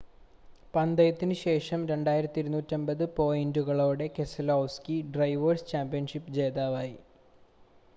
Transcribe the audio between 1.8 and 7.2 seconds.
2,250 പോയിൻ്റുകളോടെ Keselowski drivers championship ജേതാവായി